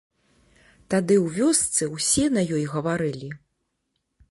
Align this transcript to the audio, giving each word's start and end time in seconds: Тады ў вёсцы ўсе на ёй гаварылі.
Тады 0.93 1.15
ў 1.25 1.27
вёсцы 1.35 1.83
ўсе 1.95 2.25
на 2.37 2.41
ёй 2.59 2.65
гаварылі. 2.75 3.31